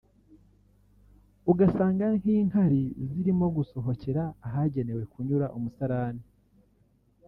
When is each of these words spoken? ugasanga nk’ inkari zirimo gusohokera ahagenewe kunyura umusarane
ugasanga 1.51 2.05
nk’ 2.19 2.25
inkari 2.37 2.83
zirimo 3.09 3.45
gusohokera 3.57 4.23
ahagenewe 4.47 5.03
kunyura 5.11 5.45
umusarane 5.57 6.25